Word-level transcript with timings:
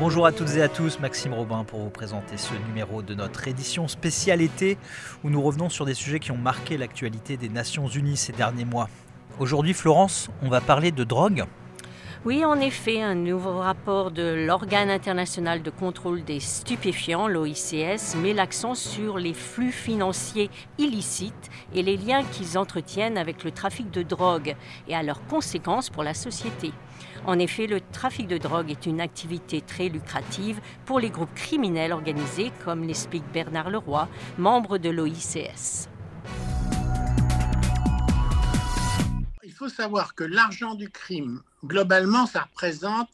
Bonjour 0.00 0.26
à 0.26 0.32
toutes 0.32 0.56
et 0.56 0.62
à 0.62 0.68
tous, 0.68 1.00
Maxime 1.00 1.32
Robin 1.32 1.64
pour 1.64 1.80
vous 1.80 1.88
présenter 1.88 2.36
ce 2.36 2.52
numéro 2.68 3.00
de 3.00 3.14
notre 3.14 3.48
édition 3.48 3.88
spéciale 3.88 4.42
été 4.42 4.76
où 5.22 5.30
nous 5.30 5.40
revenons 5.40 5.70
sur 5.70 5.86
des 5.86 5.94
sujets 5.94 6.20
qui 6.20 6.30
ont 6.30 6.36
marqué 6.36 6.76
l'actualité 6.76 7.36
des 7.36 7.48
Nations 7.48 7.88
Unies 7.88 8.18
ces 8.18 8.32
derniers 8.32 8.66
mois. 8.66 8.90
Aujourd'hui, 9.38 9.72
Florence, 9.72 10.28
on 10.42 10.50
va 10.50 10.60
parler 10.60 10.92
de 10.92 11.04
drogue. 11.04 11.44
Oui, 12.24 12.42
en 12.42 12.58
effet, 12.58 13.02
un 13.02 13.14
nouveau 13.14 13.58
rapport 13.58 14.10
de 14.10 14.46
l'Organe 14.46 14.88
international 14.88 15.62
de 15.62 15.68
contrôle 15.68 16.24
des 16.24 16.40
stupéfiants, 16.40 17.28
l'OICS, 17.28 18.16
met 18.22 18.32
l'accent 18.32 18.74
sur 18.74 19.18
les 19.18 19.34
flux 19.34 19.72
financiers 19.72 20.48
illicites 20.78 21.50
et 21.74 21.82
les 21.82 21.98
liens 21.98 22.24
qu'ils 22.24 22.56
entretiennent 22.56 23.18
avec 23.18 23.44
le 23.44 23.50
trafic 23.50 23.90
de 23.90 24.02
drogue 24.02 24.56
et 24.88 24.94
à 24.94 25.02
leurs 25.02 25.26
conséquences 25.26 25.90
pour 25.90 26.02
la 26.02 26.14
société. 26.14 26.72
En 27.26 27.38
effet, 27.38 27.66
le 27.66 27.82
trafic 27.82 28.26
de 28.26 28.38
drogue 28.38 28.70
est 28.70 28.86
une 28.86 29.02
activité 29.02 29.60
très 29.60 29.90
lucrative 29.90 30.62
pour 30.86 31.00
les 31.00 31.10
groupes 31.10 31.34
criminels 31.34 31.92
organisés, 31.92 32.52
comme 32.64 32.86
l'explique 32.86 33.24
Bernard 33.34 33.68
Leroy, 33.68 34.08
membre 34.38 34.78
de 34.78 34.88
l'OICS. 34.88 35.90
Faut 39.64 39.70
savoir 39.70 40.14
que 40.14 40.24
l'argent 40.24 40.74
du 40.74 40.90
crime, 40.90 41.42
globalement, 41.64 42.26
ça 42.26 42.42
représente 42.42 43.08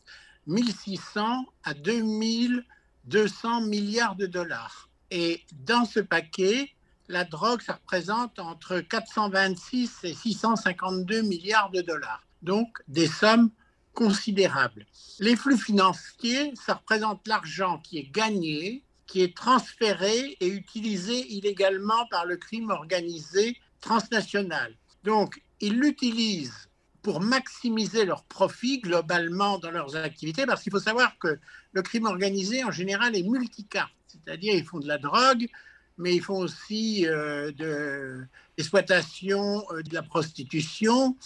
1600 0.48 1.46
à 1.62 1.74
2200 1.74 3.60
milliards 3.60 4.16
de 4.16 4.26
dollars. 4.26 4.88
Et 5.12 5.44
dans 5.64 5.84
ce 5.84 6.00
paquet, 6.00 6.72
la 7.06 7.22
drogue, 7.22 7.62
ça 7.62 7.74
représente 7.74 8.40
entre 8.40 8.80
426 8.80 9.98
et 10.02 10.12
652 10.12 11.22
milliards 11.22 11.70
de 11.70 11.82
dollars. 11.82 12.24
Donc 12.42 12.78
des 12.88 13.06
sommes 13.06 13.50
considérable. 13.94 14.86
Les 15.20 15.36
flux 15.36 15.56
financiers, 15.58 16.52
ça 16.56 16.74
représente 16.74 17.28
l'argent 17.28 17.78
qui 17.78 17.98
est 17.98 18.10
gagné, 18.10 18.82
qui 19.06 19.22
est 19.22 19.36
transféré 19.36 20.36
et 20.40 20.48
utilisé 20.48 21.32
illégalement 21.32 22.06
par 22.10 22.26
le 22.26 22.36
crime 22.36 22.70
organisé 22.70 23.56
transnational. 23.80 24.74
Donc, 25.04 25.40
ils 25.60 25.78
l'utilisent 25.78 26.68
pour 27.02 27.20
maximiser 27.20 28.04
leurs 28.04 28.24
profits 28.24 28.80
globalement 28.80 29.58
dans 29.58 29.70
leurs 29.70 29.96
activités, 29.96 30.44
parce 30.46 30.62
qu'il 30.62 30.72
faut 30.72 30.80
savoir 30.80 31.18
que 31.18 31.38
le 31.72 31.82
crime 31.82 32.06
organisé, 32.06 32.62
en 32.64 32.70
général, 32.70 33.16
est 33.16 33.22
multicarte, 33.22 33.90
c'est-à-dire 34.06 34.54
ils 34.54 34.64
font 34.64 34.80
de 34.80 34.88
la 34.88 34.98
drogue, 34.98 35.48
mais 35.96 36.14
ils 36.14 36.22
font 36.22 36.38
aussi 36.38 37.06
euh, 37.06 37.52
de 37.52 38.26
l'exploitation, 38.58 39.64
euh, 39.72 39.82
de 39.82 39.94
la 39.94 40.02
prostitution, 40.02 41.16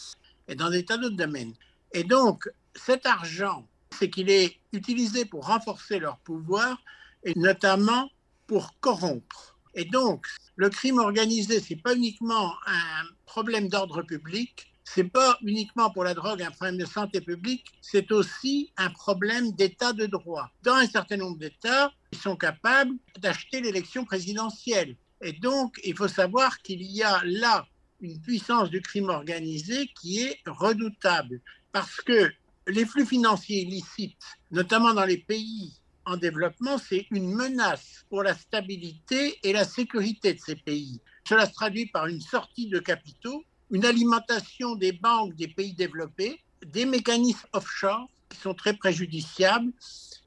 et 0.48 0.54
dans 0.54 0.70
des 0.70 0.84
tas 0.84 0.96
d'autres 0.96 1.16
domaines. 1.16 1.54
Et 1.92 2.04
donc, 2.04 2.48
cet 2.74 3.06
argent, 3.06 3.66
c'est 3.98 4.10
qu'il 4.10 4.30
est 4.30 4.56
utilisé 4.72 5.24
pour 5.24 5.46
renforcer 5.46 5.98
leur 5.98 6.18
pouvoir 6.18 6.82
et 7.22 7.32
notamment 7.36 8.10
pour 8.46 8.78
corrompre. 8.80 9.53
Et 9.74 9.84
donc, 9.84 10.26
le 10.56 10.70
crime 10.70 10.98
organisé, 10.98 11.60
c'est 11.60 11.76
pas 11.76 11.94
uniquement 11.94 12.54
un 12.66 13.04
problème 13.26 13.68
d'ordre 13.68 14.02
public, 14.02 14.72
c'est 14.84 15.04
pas 15.04 15.38
uniquement 15.42 15.90
pour 15.90 16.04
la 16.04 16.14
drogue 16.14 16.42
un 16.42 16.50
problème 16.50 16.76
de 16.76 16.84
santé 16.84 17.20
publique, 17.20 17.64
c'est 17.80 18.12
aussi 18.12 18.70
un 18.76 18.90
problème 18.90 19.52
d'état 19.52 19.92
de 19.92 20.06
droit. 20.06 20.50
Dans 20.62 20.74
un 20.74 20.86
certain 20.86 21.16
nombre 21.16 21.38
d'États, 21.38 21.92
ils 22.12 22.18
sont 22.18 22.36
capables 22.36 22.94
d'acheter 23.18 23.60
l'élection 23.60 24.04
présidentielle. 24.04 24.96
Et 25.22 25.32
donc, 25.32 25.80
il 25.84 25.96
faut 25.96 26.08
savoir 26.08 26.60
qu'il 26.60 26.82
y 26.82 27.02
a 27.02 27.22
là 27.24 27.66
une 28.00 28.20
puissance 28.20 28.70
du 28.70 28.82
crime 28.82 29.08
organisé 29.08 29.90
qui 30.00 30.20
est 30.20 30.38
redoutable 30.46 31.40
parce 31.72 31.96
que 31.96 32.30
les 32.66 32.84
flux 32.84 33.06
financiers 33.06 33.62
illicites, 33.62 34.18
notamment 34.50 34.94
dans 34.94 35.04
les 35.04 35.18
pays 35.18 35.72
en 36.06 36.16
développement, 36.16 36.78
c'est 36.78 37.06
une 37.10 37.32
menace 37.34 38.04
pour 38.08 38.22
la 38.22 38.34
stabilité 38.34 39.38
et 39.42 39.52
la 39.52 39.64
sécurité 39.64 40.34
de 40.34 40.40
ces 40.40 40.56
pays. 40.56 41.00
Cela 41.28 41.46
se 41.46 41.52
traduit 41.52 41.86
par 41.86 42.06
une 42.06 42.20
sortie 42.20 42.68
de 42.68 42.78
capitaux, 42.78 43.44
une 43.70 43.84
alimentation 43.84 44.76
des 44.76 44.92
banques 44.92 45.34
des 45.36 45.48
pays 45.48 45.74
développés, 45.74 46.40
des 46.66 46.86
mécanismes 46.86 47.48
offshore 47.52 48.08
qui 48.28 48.38
sont 48.38 48.54
très 48.54 48.74
préjudiciables, 48.74 49.72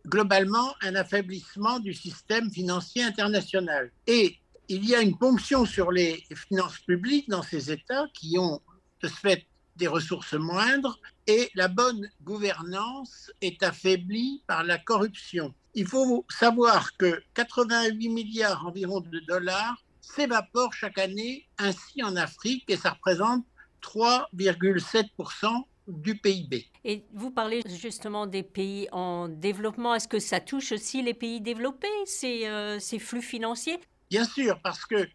globalement 0.07 0.75
un 0.81 0.96
affaiblissement 0.96 1.80
du 1.80 1.94
système 1.94 2.51
financier 2.51 3.03
international. 3.03 3.91
Et 4.07 4.38
il 4.69 4.85
y 4.85 4.96
a 4.96 5.01
une 5.01 5.18
ponction 5.18 5.66
sur 5.66 5.91
les 5.91 6.24
finances 6.50 6.80
publiques 6.80 7.30
dans 7.30 7.41
ces 7.41 7.72
États 7.72 8.06
qui 8.13 8.38
ont 8.38 8.62
de 9.01 9.07
ce 9.07 9.13
fait 9.13 9.46
des 9.75 9.88
ressources 9.88 10.34
moindres 10.34 11.00
et 11.28 11.50
la 11.56 11.68
bonne 11.68 12.09
gouvernance 12.24 13.31
est 13.41 13.62
affaiblie 13.63 14.44
par 14.47 14.63
la 14.63 14.78
corruption. 14.78 15.53
Il 15.79 15.85
faut 15.85 16.25
savoir 16.27 16.97
que 16.97 17.21
88 17.35 18.09
milliards 18.09 18.65
environ 18.65 18.99
de 18.99 19.19
dollars 19.27 19.77
s'évaporent 20.01 20.73
chaque 20.73 20.97
année 20.97 21.47
ainsi 21.59 22.01
en 22.01 22.15
Afrique 22.15 22.63
et 22.67 22.77
ça 22.77 22.93
représente 22.93 23.45
3,7% 23.83 25.65
du 25.88 26.17
PIB. 26.17 26.65
Et 26.83 27.05
vous 27.13 27.29
parlez 27.29 27.61
justement 27.79 28.25
des 28.25 28.41
pays 28.41 28.88
en 28.91 29.27
développement. 29.27 29.93
Est-ce 29.93 30.07
que 30.07 30.17
ça 30.17 30.39
touche 30.39 30.71
aussi 30.71 31.03
les 31.03 31.13
pays 31.13 31.41
développés, 31.41 31.88
ces, 32.05 32.47
euh, 32.47 32.79
ces 32.79 32.97
flux 32.97 33.21
financiers? 33.21 33.77
Bien 34.09 34.25
sûr, 34.25 34.59
parce 34.63 34.83
que 34.83 34.95
euh, 34.95 35.07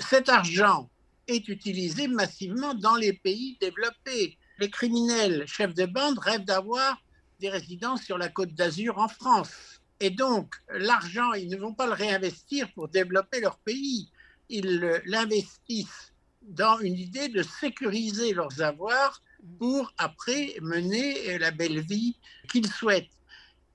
cet 0.00 0.28
argent 0.28 0.90
est 1.28 1.48
utilisé 1.48 2.08
massivement 2.08 2.74
dans 2.74 2.96
les 2.96 3.14
pays 3.14 3.56
développés. 3.58 4.36
Les 4.58 4.68
criminels 4.68 5.46
chefs 5.46 5.72
de 5.72 5.86
bande 5.86 6.18
rêvent 6.18 6.44
d'avoir 6.44 6.98
des 7.38 7.48
résidences 7.48 8.02
sur 8.02 8.18
la 8.18 8.28
côte 8.28 8.52
d'Azur 8.52 8.98
en 8.98 9.08
France. 9.08 9.79
Et 10.00 10.10
donc, 10.10 10.54
l'argent, 10.70 11.32
ils 11.34 11.48
ne 11.48 11.56
vont 11.56 11.74
pas 11.74 11.86
le 11.86 11.92
réinvestir 11.92 12.72
pour 12.72 12.88
développer 12.88 13.40
leur 13.40 13.58
pays. 13.58 14.08
Ils 14.48 14.80
l'investissent 15.04 16.12
dans 16.42 16.78
une 16.78 16.96
idée 16.96 17.28
de 17.28 17.42
sécuriser 17.42 18.32
leurs 18.32 18.62
avoirs 18.62 19.22
pour 19.58 19.92
après 19.98 20.54
mener 20.60 21.38
la 21.38 21.50
belle 21.50 21.80
vie 21.80 22.16
qu'ils 22.50 22.70
souhaitent. 22.70 23.06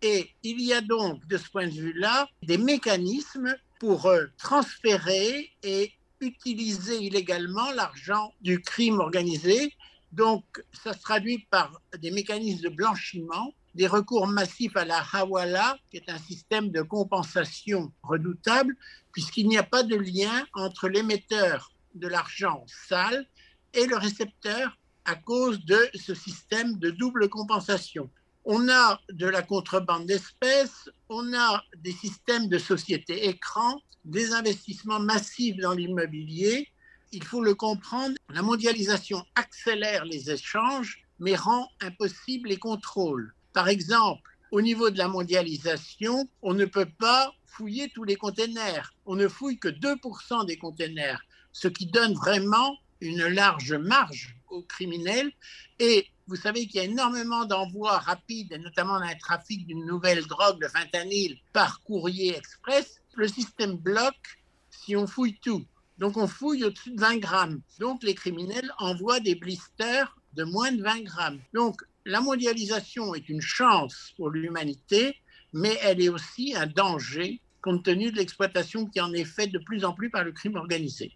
Et 0.01 0.29
il 0.43 0.61
y 0.61 0.73
a 0.73 0.81
donc, 0.81 1.25
de 1.27 1.37
ce 1.37 1.49
point 1.49 1.67
de 1.67 1.73
vue-là, 1.73 2.27
des 2.43 2.57
mécanismes 2.57 3.55
pour 3.79 4.07
euh, 4.07 4.25
transférer 4.37 5.51
et 5.63 5.91
utiliser 6.19 6.97
illégalement 6.97 7.71
l'argent 7.71 8.33
du 8.41 8.61
crime 8.61 8.99
organisé. 8.99 9.73
Donc, 10.11 10.43
ça 10.73 10.93
se 10.93 11.01
traduit 11.01 11.47
par 11.49 11.81
des 11.97 12.11
mécanismes 12.11 12.63
de 12.63 12.69
blanchiment, 12.69 13.53
des 13.75 13.87
recours 13.87 14.27
massifs 14.27 14.75
à 14.77 14.85
la 14.85 15.03
hawala, 15.13 15.77
qui 15.91 15.97
est 15.97 16.09
un 16.09 16.17
système 16.17 16.71
de 16.71 16.81
compensation 16.81 17.91
redoutable, 18.03 18.75
puisqu'il 19.11 19.47
n'y 19.47 19.57
a 19.57 19.63
pas 19.63 19.83
de 19.83 19.97
lien 19.97 20.45
entre 20.53 20.87
l'émetteur 20.87 21.71
de 21.93 22.07
l'argent 22.07 22.65
sale 22.87 23.27
et 23.73 23.85
le 23.85 23.97
récepteur 23.97 24.77
à 25.03 25.15
cause 25.15 25.63
de 25.65 25.77
ce 25.93 26.15
système 26.15 26.77
de 26.79 26.89
double 26.89 27.27
compensation. 27.27 28.09
On 28.45 28.69
a 28.69 28.99
de 29.11 29.27
la 29.27 29.41
contrebande 29.41 30.05
d'espèces, 30.05 30.89
on 31.09 31.33
a 31.33 31.61
des 31.77 31.91
systèmes 31.91 32.47
de 32.47 32.57
société 32.57 33.27
écrans 33.27 33.81
des 34.05 34.31
investissements 34.33 34.99
massifs 34.99 35.57
dans 35.57 35.73
l'immobilier. 35.73 36.69
Il 37.11 37.23
faut 37.23 37.43
le 37.43 37.55
comprendre, 37.55 38.15
la 38.29 38.41
mondialisation 38.41 39.23
accélère 39.35 40.05
les 40.05 40.31
échanges, 40.31 41.03
mais 41.19 41.35
rend 41.35 41.67
impossible 41.81 42.49
les 42.49 42.57
contrôles. 42.57 43.33
Par 43.55 43.69
exemple, 43.69 44.29
au 44.51 44.61
niveau 44.61 44.89
de 44.89 44.97
la 44.97 45.07
mondialisation, 45.07 46.29
on 46.41 46.53
ne 46.53 46.65
peut 46.65 46.89
pas 46.99 47.33
fouiller 47.45 47.89
tous 47.95 48.03
les 48.03 48.17
containers. 48.17 48.93
On 49.05 49.15
ne 49.15 49.29
fouille 49.29 49.57
que 49.57 49.69
2% 49.69 50.45
des 50.45 50.57
containers, 50.57 51.21
ce 51.53 51.69
qui 51.69 51.85
donne 51.85 52.13
vraiment 52.15 52.75
une 52.99 53.25
large 53.27 53.71
marge 53.71 54.35
aux 54.49 54.63
criminels. 54.63 55.31
Et 55.79 56.05
vous 56.27 56.35
savez 56.35 56.67
qu'il 56.67 56.75
y 56.75 56.79
a 56.81 56.83
énormément 56.83 57.45
d'envois 57.45 57.97
rapides, 57.99 58.59
notamment 58.61 58.99
dans 58.99 59.07
le 59.07 59.19
trafic 59.21 59.65
d'une 59.65 59.85
nouvelle 59.85 60.25
drogue, 60.25 60.57
le 60.59 60.67
fentanyl, 60.67 61.37
par 61.53 61.81
courrier 61.83 62.35
express 62.35 62.99
le 63.15 63.29
système 63.29 63.77
bloque 63.77 64.41
si 64.69 64.97
on 64.97 65.07
fouille 65.07 65.39
tout. 65.39 65.65
Donc 65.97 66.17
on 66.17 66.27
fouille 66.27 66.65
au-dessus 66.65 66.91
de 66.91 66.99
20 66.99 67.19
grammes. 67.19 67.61
Donc 67.79 68.03
les 68.03 68.15
criminels 68.15 68.69
envoient 68.79 69.21
des 69.21 69.35
blisters 69.35 70.13
de 70.35 70.43
moins 70.43 70.71
de 70.71 70.81
20 70.81 71.03
grammes. 71.03 71.39
Donc 71.53 71.81
la 72.05 72.21
mondialisation 72.21 73.15
est 73.15 73.29
une 73.29 73.41
chance 73.41 74.13
pour 74.17 74.29
l'humanité, 74.29 75.15
mais 75.53 75.77
elle 75.81 76.01
est 76.01 76.09
aussi 76.09 76.55
un 76.55 76.67
danger 76.67 77.41
compte 77.61 77.83
tenu 77.83 78.11
de 78.11 78.17
l'exploitation 78.17 78.85
qui 78.85 79.01
en 79.01 79.11
est 79.13 79.25
faite 79.25 79.51
de 79.51 79.57
plus 79.57 79.85
en 79.85 79.93
plus 79.93 80.11
par 80.11 80.23
le 80.23 80.31
crime 80.31 80.55
organisé. 80.55 81.13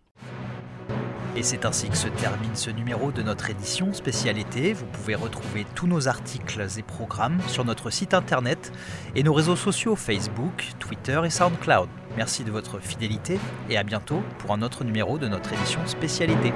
Et 1.35 1.43
c'est 1.43 1.63
ainsi 1.63 1.89
que 1.89 1.95
se 1.95 2.07
termine 2.07 2.55
ce 2.55 2.71
numéro 2.71 3.11
de 3.11 3.21
notre 3.21 3.51
édition 3.51 3.93
spécialité. 3.93 4.73
Vous 4.73 4.87
pouvez 4.87 5.13
retrouver 5.13 5.65
tous 5.75 5.85
nos 5.85 6.07
articles 6.07 6.65
et 6.77 6.81
programmes 6.81 7.39
sur 7.47 7.65
notre 7.65 7.91
site 7.91 8.15
internet 8.15 8.71
et 9.15 9.21
nos 9.21 9.33
réseaux 9.33 9.55
sociaux 9.55 9.95
Facebook, 9.95 10.69
Twitter 10.79 11.21
et 11.23 11.29
SoundCloud. 11.29 11.87
Merci 12.17 12.43
de 12.43 12.51
votre 12.51 12.79
fidélité 12.79 13.39
et 13.69 13.77
à 13.77 13.83
bientôt 13.83 14.23
pour 14.39 14.53
un 14.53 14.63
autre 14.63 14.83
numéro 14.83 15.19
de 15.19 15.27
notre 15.27 15.53
édition 15.53 15.85
spécialité. 15.85 16.51